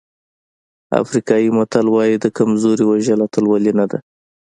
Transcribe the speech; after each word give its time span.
افریقایي 1.01 1.47
متل 1.57 1.85
وایي 1.89 2.15
د 2.19 2.25
کمزوري 2.37 2.83
وژل 2.87 3.19
اتلولي 3.25 3.71
نه 3.79 3.85
ده. 3.91 3.99